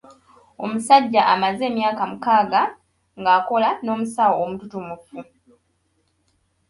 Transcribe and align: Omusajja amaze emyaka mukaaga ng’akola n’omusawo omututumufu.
Omusajja 0.63 1.21
amaze 1.33 1.63
emyaka 1.71 2.03
mukaaga 2.11 2.61
ng’akola 3.21 3.69
n’omusawo 3.85 4.35
omututumufu. 4.45 5.17